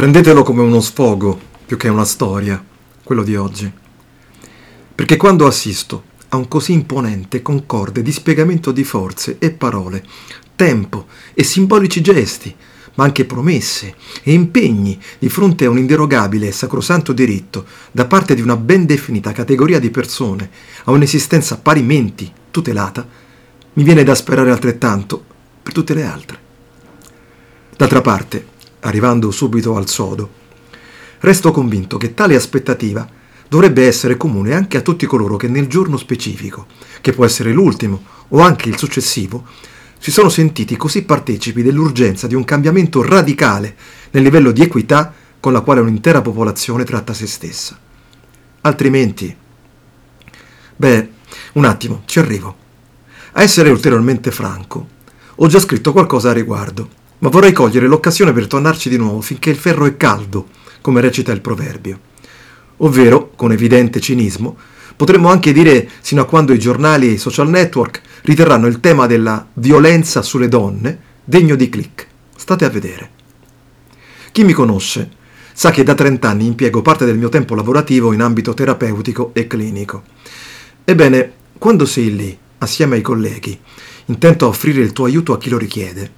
Prendetelo 0.00 0.42
come 0.42 0.62
uno 0.62 0.80
sfogo 0.80 1.38
più 1.66 1.76
che 1.76 1.88
una 1.88 2.06
storia, 2.06 2.64
quello 3.02 3.22
di 3.22 3.36
oggi. 3.36 3.70
Perché 4.94 5.18
quando 5.18 5.46
assisto 5.46 6.04
a 6.30 6.38
un 6.38 6.48
così 6.48 6.72
imponente 6.72 7.42
concorde 7.42 8.00
dispiegamento 8.00 8.72
di 8.72 8.82
forze 8.82 9.36
e 9.38 9.50
parole, 9.50 10.02
tempo 10.56 11.04
e 11.34 11.44
simbolici 11.44 12.00
gesti, 12.00 12.56
ma 12.94 13.04
anche 13.04 13.26
promesse 13.26 13.94
e 14.22 14.32
impegni 14.32 14.98
di 15.18 15.28
fronte 15.28 15.66
a 15.66 15.68
un 15.68 15.76
inderogabile 15.76 16.46
e 16.46 16.52
sacrosanto 16.52 17.12
diritto 17.12 17.66
da 17.92 18.06
parte 18.06 18.34
di 18.34 18.40
una 18.40 18.56
ben 18.56 18.86
definita 18.86 19.32
categoria 19.32 19.78
di 19.78 19.90
persone 19.90 20.48
a 20.84 20.92
un'esistenza 20.92 21.58
parimenti 21.58 22.32
tutelata, 22.50 23.06
mi 23.74 23.82
viene 23.82 24.02
da 24.02 24.14
sperare 24.14 24.50
altrettanto 24.50 25.22
per 25.62 25.74
tutte 25.74 25.92
le 25.92 26.04
altre. 26.04 26.38
D'altra 27.76 28.00
parte, 28.00 28.58
arrivando 28.80 29.30
subito 29.30 29.76
al 29.76 29.88
sodo, 29.88 30.28
resto 31.20 31.50
convinto 31.50 31.96
che 31.96 32.14
tale 32.14 32.34
aspettativa 32.34 33.08
dovrebbe 33.48 33.86
essere 33.86 34.16
comune 34.16 34.54
anche 34.54 34.76
a 34.76 34.80
tutti 34.80 35.06
coloro 35.06 35.36
che 35.36 35.48
nel 35.48 35.66
giorno 35.66 35.96
specifico, 35.96 36.66
che 37.00 37.12
può 37.12 37.24
essere 37.24 37.52
l'ultimo 37.52 38.02
o 38.28 38.40
anche 38.40 38.68
il 38.68 38.78
successivo, 38.78 39.44
si 39.98 40.10
sono 40.10 40.28
sentiti 40.28 40.76
così 40.76 41.02
partecipi 41.02 41.62
dell'urgenza 41.62 42.26
di 42.26 42.34
un 42.34 42.44
cambiamento 42.44 43.02
radicale 43.02 43.76
nel 44.12 44.22
livello 44.22 44.50
di 44.50 44.62
equità 44.62 45.12
con 45.40 45.52
la 45.52 45.60
quale 45.60 45.80
un'intera 45.80 46.22
popolazione 46.22 46.84
tratta 46.84 47.12
se 47.12 47.26
stessa. 47.26 47.78
Altrimenti... 48.62 49.36
Beh, 50.76 51.10
un 51.54 51.64
attimo, 51.64 52.02
ci 52.06 52.18
arrivo. 52.18 52.56
A 53.32 53.42
essere 53.42 53.70
ulteriormente 53.70 54.30
franco, 54.30 54.88
ho 55.34 55.46
già 55.46 55.58
scritto 55.58 55.92
qualcosa 55.92 56.30
a 56.30 56.34
riguardo 56.34 56.98
ma 57.20 57.28
vorrei 57.28 57.52
cogliere 57.52 57.86
l'occasione 57.86 58.32
per 58.32 58.46
tornarci 58.46 58.88
di 58.88 58.96
nuovo 58.96 59.20
finché 59.20 59.50
il 59.50 59.56
ferro 59.56 59.86
è 59.86 59.96
caldo, 59.96 60.48
come 60.80 61.00
recita 61.00 61.32
il 61.32 61.40
proverbio. 61.40 61.98
Ovvero, 62.78 63.32
con 63.36 63.52
evidente 63.52 64.00
cinismo, 64.00 64.56
potremmo 64.96 65.28
anche 65.28 65.52
dire 65.52 65.88
sino 66.00 66.22
a 66.22 66.26
quando 66.26 66.52
i 66.52 66.58
giornali 66.58 67.08
e 67.08 67.12
i 67.12 67.18
social 67.18 67.48
network 67.48 68.00
riterranno 68.22 68.66
il 68.66 68.80
tema 68.80 69.06
della 69.06 69.46
violenza 69.54 70.22
sulle 70.22 70.48
donne 70.48 70.98
degno 71.24 71.56
di 71.56 71.68
click. 71.68 72.06
State 72.36 72.64
a 72.64 72.70
vedere. 72.70 73.10
Chi 74.32 74.44
mi 74.44 74.52
conosce 74.52 75.18
sa 75.52 75.70
che 75.70 75.82
da 75.82 75.94
30 75.94 76.26
anni 76.26 76.46
impiego 76.46 76.80
parte 76.80 77.04
del 77.04 77.18
mio 77.18 77.28
tempo 77.28 77.54
lavorativo 77.54 78.12
in 78.14 78.22
ambito 78.22 78.54
terapeutico 78.54 79.32
e 79.34 79.46
clinico. 79.46 80.04
Ebbene, 80.84 81.32
quando 81.58 81.84
sei 81.84 82.16
lì, 82.16 82.38
assieme 82.58 82.96
ai 82.96 83.02
colleghi, 83.02 83.58
intento 84.06 84.46
a 84.46 84.48
offrire 84.48 84.80
il 84.80 84.92
tuo 84.92 85.04
aiuto 85.04 85.34
a 85.34 85.38
chi 85.38 85.50
lo 85.50 85.58
richiede, 85.58 86.10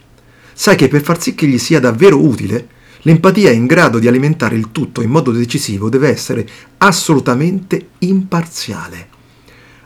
sai 0.53 0.77
che 0.77 0.89
per 0.89 1.03
far 1.03 1.20
sì 1.20 1.34
che 1.34 1.47
gli 1.47 1.58
sia 1.58 1.81
davvero 1.81 2.22
utile, 2.22 2.69
l'empatia 3.03 3.50
in 3.50 3.67
grado 3.67 3.98
di 3.98 4.08
alimentare 4.08 4.56
il 4.56 4.70
tutto 4.72 5.03
in 5.03 5.11
modo 5.11 5.33
decisivo 5.33 5.89
deve 5.89 6.08
essere 6.08 6.48
assolutamente 6.78 7.89
imparziale. 7.98 9.08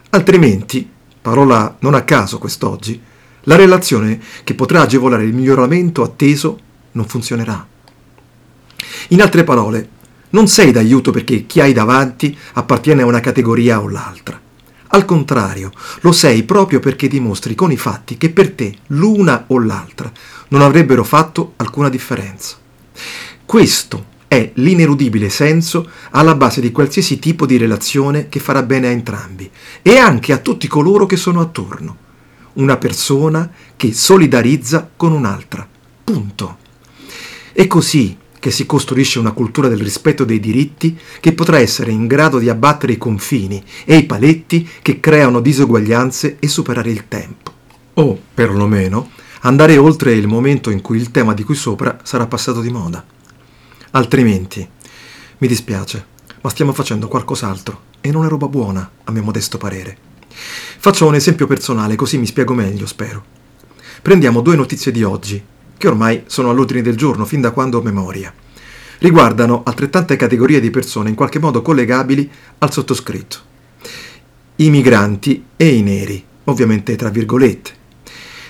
Altrimenti, 0.09 0.87
parola 1.21 1.75
non 1.79 1.93
a 1.93 2.03
caso 2.03 2.37
quest'oggi, 2.37 3.01
la 3.43 3.55
relazione 3.55 4.19
che 4.43 4.53
potrà 4.55 4.81
agevolare 4.81 5.23
il 5.23 5.33
miglioramento 5.33 6.03
atteso 6.03 6.59
non 6.91 7.05
funzionerà. 7.05 7.65
In 9.09 9.21
altre 9.21 9.43
parole, 9.43 9.89
non 10.29 10.47
sei 10.47 10.71
d'aiuto 10.71 11.11
perché 11.11 11.45
chi 11.45 11.61
hai 11.61 11.71
davanti 11.71 12.37
appartiene 12.53 13.03
a 13.03 13.05
una 13.05 13.21
categoria 13.21 13.81
o 13.81 13.87
l'altra. 13.87 14.46
Al 14.89 15.05
contrario, 15.05 15.71
lo 16.01 16.11
sei 16.11 16.43
proprio 16.43 16.79
perché 16.79 17.07
dimostri 17.07 17.55
con 17.55 17.71
i 17.71 17.77
fatti 17.77 18.17
che 18.17 18.29
per 18.29 18.51
te 18.51 18.73
l'una 18.87 19.45
o 19.47 19.59
l'altra 19.59 20.11
non 20.49 20.61
avrebbero 20.61 21.03
fatto 21.03 21.53
alcuna 21.57 21.89
differenza. 21.89 22.55
Questo 23.45 24.15
è 24.27 24.51
l'ineludibile 24.55 25.29
senso 25.29 25.89
alla 26.11 26.35
base 26.35 26.61
di 26.61 26.71
qualsiasi 26.71 27.19
tipo 27.19 27.45
di 27.45 27.57
relazione 27.57 28.27
che 28.29 28.39
farà 28.39 28.61
bene 28.63 28.87
a 28.87 28.91
entrambi 28.91 29.49
e 29.81 29.97
anche 29.97 30.33
a 30.33 30.37
tutti 30.37 30.67
coloro 30.67 31.05
che 31.05 31.17
sono 31.17 31.41
attorno. 31.41 32.05
Una 32.53 32.77
persona 32.77 33.49
che 33.75 33.93
solidarizza 33.93 34.89
con 34.95 35.11
un'altra. 35.11 35.67
Punto. 36.03 36.57
È 37.53 37.67
così 37.67 38.17
che 38.47 38.53
si 38.53 38.65
costruisce 38.65 39.19
una 39.19 39.33
cultura 39.33 39.67
del 39.67 39.81
rispetto 39.81 40.23
dei 40.23 40.39
diritti 40.39 40.97
che 41.19 41.33
potrà 41.33 41.59
essere 41.59 41.91
in 41.91 42.07
grado 42.07 42.39
di 42.39 42.47
abbattere 42.47 42.93
i 42.93 42.97
confini 42.97 43.61
e 43.83 43.97
i 43.97 44.05
paletti 44.05 44.65
che 44.81 45.01
creano 45.01 45.41
diseguaglianze 45.41 46.37
e 46.39 46.47
superare 46.47 46.89
il 46.89 47.09
tempo. 47.09 47.51
O, 47.95 48.17
perlomeno, 48.33 49.09
andare 49.41 49.75
oltre 49.75 50.13
il 50.13 50.27
momento 50.27 50.69
in 50.69 50.79
cui 50.79 50.95
il 50.95 51.11
tema 51.11 51.33
di 51.33 51.43
qui 51.43 51.55
sopra 51.55 51.99
sarà 52.03 52.25
passato 52.25 52.61
di 52.61 52.69
moda. 52.69 53.03
Altrimenti, 53.91 54.65
mi 55.39 55.47
dispiace, 55.49 56.05
ma 56.39 56.49
stiamo 56.49 56.71
facendo 56.71 57.09
qualcos'altro 57.09 57.81
e 57.99 58.11
non 58.11 58.23
è 58.23 58.29
roba 58.29 58.47
buona, 58.47 58.89
a 59.03 59.11
mio 59.11 59.23
modesto 59.23 59.57
parere. 59.57 59.97
Faccio 60.29 61.05
un 61.05 61.15
esempio 61.15 61.47
personale, 61.47 61.97
così 61.97 62.17
mi 62.17 62.25
spiego 62.25 62.53
meglio, 62.53 62.85
spero. 62.85 63.21
Prendiamo 64.01 64.39
due 64.39 64.55
notizie 64.55 64.93
di 64.93 65.03
oggi, 65.03 65.43
che 65.77 65.87
ormai 65.87 66.23
sono 66.25 66.49
all'ordine 66.49 66.81
del 66.81 66.97
giorno 66.97 67.25
fin 67.25 67.41
da 67.41 67.51
quando 67.51 67.77
ho 67.77 67.81
memoria. 67.81 68.33
Riguardano 68.99 69.61
altrettante 69.63 70.15
categorie 70.15 70.59
di 70.59 70.71
persone 70.71 71.09
in 71.09 71.15
qualche 71.15 71.39
modo 71.39 71.61
collegabili 71.61 72.29
al 72.57 72.71
sottoscritto. 72.71 73.37
I 74.57 74.69
migranti 74.69 75.45
e 75.55 75.67
i 75.67 75.83
neri, 75.83 76.23
ovviamente 76.45 76.95
tra 76.95 77.09
virgolette. 77.09 77.71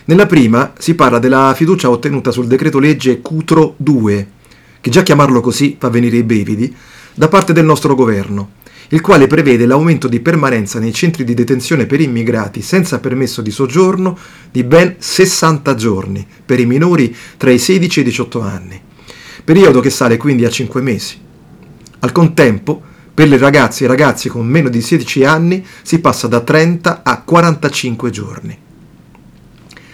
Nella 0.06 0.26
prima 0.26 0.72
si 0.78 0.96
parla 0.96 1.20
della 1.20 1.54
fiducia 1.54 1.90
ottenuta 1.90 2.32
sul 2.32 2.48
decreto 2.48 2.80
legge 2.80 3.20
Cutro 3.20 3.74
2, 3.76 4.28
che 4.80 4.90
già 4.90 5.04
chiamarlo 5.04 5.42
così 5.42 5.76
fa 5.78 5.90
venire 5.90 6.16
i 6.16 6.24
brividi, 6.24 6.74
da 7.14 7.28
parte 7.28 7.52
del 7.52 7.66
nostro 7.66 7.94
governo, 7.94 8.52
il 8.90 9.02
quale 9.02 9.28
prevede 9.28 9.66
l'aumento 9.66 10.08
di 10.08 10.20
permanenza 10.20 10.80
nei 10.80 10.94
centri 10.94 11.24
di 11.24 11.34
detenzione 11.34 11.86
per 11.86 12.00
immigrati 12.00 12.62
senza 12.62 13.00
permesso 13.00 13.42
di 13.42 13.52
soggiorno 13.52 14.18
di 14.52 14.64
ben 14.64 14.96
60 14.98 15.76
giorni 15.76 16.26
per 16.46 16.60
i 16.60 16.66
minori 16.66 17.14
tra 17.36 17.52
i 17.52 17.60
16 17.60 18.00
e 18.00 18.02
i 18.02 18.06
18 18.06 18.42
anni, 18.42 18.82
periodo 19.44 19.80
che 19.82 19.90
sale 19.90 20.18
quindi 20.18 20.46
a 20.46 20.50
5 20.50 20.82
mesi. 20.82 21.20
Al 22.00 22.12
contempo, 22.12 22.82
per 23.14 23.28
le 23.28 23.38
ragazze 23.38 23.84
e 23.84 23.86
i 23.88 23.90
ragazzi 23.90 24.30
con 24.30 24.46
meno 24.46 24.70
di 24.70 24.80
16 24.80 25.24
anni 25.24 25.66
si 25.82 26.00
passa 26.00 26.28
da 26.28 26.42
30 26.42 27.02
a 27.04 27.22
45 27.22 28.10
giorni. 28.12 28.58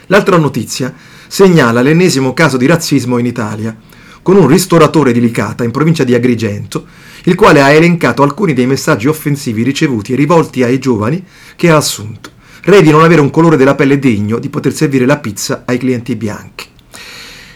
L'altra 0.08 0.38
notizia 0.38 0.94
segnala 1.28 1.82
l'ennesimo 1.82 2.34
caso 2.34 2.58
di 2.58 2.66
razzismo 2.66 3.18
in 3.18 3.26
Italia, 3.26 3.76
con 4.24 4.38
un 4.38 4.48
ristoratore 4.48 5.12
di 5.12 5.20
Licata 5.20 5.64
in 5.64 5.72
provincia 5.72 6.04
di 6.04 6.16
Agrigento 6.16 6.86
il 7.26 7.36
quale 7.36 7.62
ha 7.62 7.72
elencato 7.72 8.24
alcuni 8.24 8.54
dei 8.54 8.66
messaggi 8.66 9.08
offensivi 9.08 9.64
ricevuti 9.64 10.14
e 10.14 10.16
rivolti 10.16 10.64
ai 10.64 10.80
giovani 10.80 11.24
che 11.56 11.70
ha 11.70 11.76
assunto, 11.76 12.32
re 12.64 12.82
di 12.82 12.90
non 12.90 13.04
avere 13.04 13.22
un 13.22 13.30
colore 13.30 13.58
della 13.58 13.76
pelle 13.76 14.00
degno 14.00 14.40
di 14.40 14.50
poter 14.50 14.74
servire 14.74 15.06
la 15.06 15.18
pizza 15.18 15.64
ai 15.66 15.78
clienti 15.78 16.16
bianchi. 16.16 16.66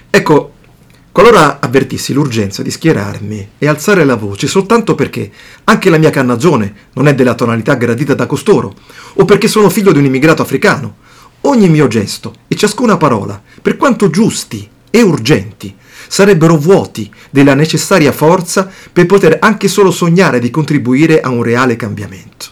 Ecco, 0.09 0.53
qualora 1.11 1.59
avvertissi 1.59 2.13
l'urgenza 2.13 2.61
di 2.61 2.72
schierarmi 2.72 3.50
e 3.57 3.67
alzare 3.67 4.06
la 4.06 4.16
voce 4.16 4.47
soltanto 4.47 4.95
perché 4.95 5.31
anche 5.66 5.89
la 5.89 5.97
mia 5.97 6.11
cannagione 6.11 6.73
non 6.94 7.07
è 7.07 7.16
della 7.16 7.33
tonalità 7.33 7.73
gradita 7.75 8.13
da 8.13 8.25
costoro, 8.25 8.73
o 9.16 9.25
perché 9.25 9.47
sono 9.47 9.69
figlio 9.69 9.91
di 9.91 10.00
un 10.00 10.06
immigrato 10.06 10.41
africano, 10.44 10.97
ogni 11.41 11.67
mio 11.69 11.88
gesto 11.88 12.33
e 12.47 12.56
ciascuna 12.56 12.97
parola, 12.97 13.41
per 13.61 13.75
quanto 13.75 14.09
giusti 14.09 14.67
e 14.89 15.01
urgenti, 15.01 15.75
sarebbero 16.07 16.57
vuoti 16.57 17.12
della 17.29 17.53
necessaria 17.53 18.12
forza 18.12 18.69
per 18.91 19.06
poter 19.06 19.38
anche 19.41 19.68
solo 19.68 19.91
sognare 19.91 20.40
di 20.40 20.50
contribuire 20.50 21.22
a 21.22 21.29
un 21.29 21.44
reale 21.44 21.75
cambiamento. 21.75 22.45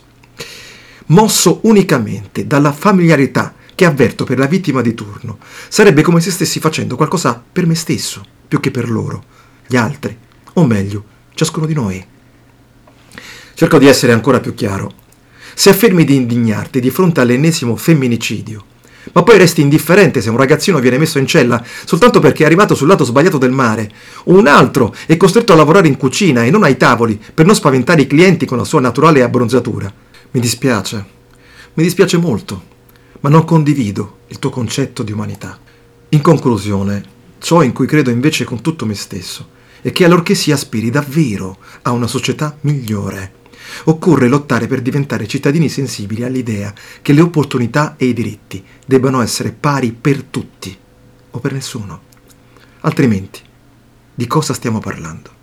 Mosso 1.07 1.59
unicamente 1.63 2.47
dalla 2.47 2.71
familiarità 2.71 3.53
che 3.75 3.85
avverto 3.85 4.23
per 4.23 4.39
la 4.39 4.47
vittima 4.47 4.81
di 4.81 4.93
turno, 4.93 5.37
sarebbe 5.67 6.01
come 6.01 6.21
se 6.21 6.31
stessi 6.31 6.59
facendo 6.59 6.95
qualcosa 6.95 7.43
per 7.51 7.67
me 7.67 7.75
stesso, 7.75 8.25
più 8.47 8.59
che 8.59 8.71
per 8.71 8.89
loro, 8.89 9.23
gli 9.67 9.75
altri, 9.75 10.17
o 10.53 10.65
meglio, 10.65 11.03
ciascuno 11.33 11.65
di 11.65 11.73
noi. 11.73 12.03
Cerco 13.53 13.77
di 13.77 13.87
essere 13.87 14.13
ancora 14.13 14.39
più 14.39 14.53
chiaro. 14.53 15.03
Se 15.53 15.69
affermi 15.69 16.05
di 16.05 16.15
indignarti 16.15 16.79
di 16.79 16.89
fronte 16.89 17.21
all'ennesimo 17.21 17.75
femminicidio, 17.75 18.65
ma 19.13 19.23
poi 19.23 19.37
resti 19.37 19.61
indifferente 19.61 20.21
se 20.21 20.29
un 20.29 20.37
ragazzino 20.37 20.79
viene 20.79 20.97
messo 20.97 21.19
in 21.19 21.27
cella 21.27 21.63
soltanto 21.85 22.19
perché 22.19 22.43
è 22.43 22.45
arrivato 22.45 22.75
sul 22.75 22.87
lato 22.87 23.03
sbagliato 23.03 23.37
del 23.37 23.51
mare, 23.51 23.91
o 24.25 24.37
un 24.37 24.47
altro 24.47 24.93
è 25.05 25.17
costretto 25.17 25.53
a 25.53 25.55
lavorare 25.55 25.87
in 25.87 25.97
cucina 25.97 26.43
e 26.43 26.49
non 26.49 26.63
ai 26.63 26.77
tavoli 26.77 27.19
per 27.33 27.45
non 27.45 27.55
spaventare 27.55 28.01
i 28.01 28.07
clienti 28.07 28.45
con 28.45 28.57
la 28.57 28.63
sua 28.63 28.79
naturale 28.79 29.21
abbronzatura. 29.21 29.91
Mi 30.31 30.41
dispiace, 30.41 31.05
mi 31.73 31.83
dispiace 31.83 32.17
molto, 32.17 32.73
ma 33.21 33.29
non 33.29 33.45
condivido 33.45 34.17
il 34.27 34.39
tuo 34.39 34.49
concetto 34.49 35.03
di 35.03 35.11
umanità. 35.11 35.57
In 36.09 36.21
conclusione, 36.21 37.03
ciò 37.39 37.61
in 37.63 37.73
cui 37.73 37.87
credo 37.87 38.09
invece 38.09 38.43
con 38.43 38.61
tutto 38.61 38.85
me 38.85 38.95
stesso 38.95 39.53
è 39.81 39.91
che 39.91 40.05
allorché 40.05 40.33
si 40.33 40.51
aspiri 40.51 40.89
davvero 40.89 41.57
a 41.83 41.91
una 41.91 42.07
società 42.07 42.57
migliore, 42.61 43.33
Occorre 43.85 44.27
lottare 44.27 44.67
per 44.67 44.81
diventare 44.81 45.27
cittadini 45.27 45.69
sensibili 45.69 46.23
all'idea 46.23 46.73
che 47.01 47.13
le 47.13 47.21
opportunità 47.21 47.95
e 47.97 48.05
i 48.05 48.13
diritti 48.13 48.63
debbano 48.85 49.21
essere 49.21 49.51
pari 49.51 49.91
per 49.91 50.23
tutti 50.23 50.75
o 51.31 51.39
per 51.39 51.53
nessuno. 51.53 52.01
Altrimenti 52.81 53.41
di 54.13 54.27
cosa 54.27 54.53
stiamo 54.53 54.79
parlando. 54.79 55.34